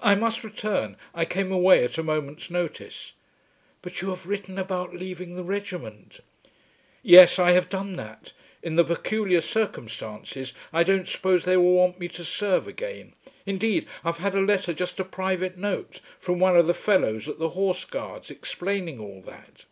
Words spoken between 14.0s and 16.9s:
I've had a letter, just a private note, from one of the